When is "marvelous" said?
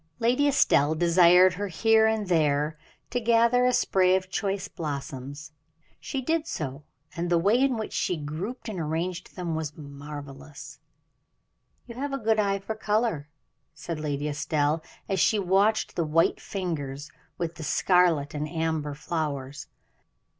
9.77-10.79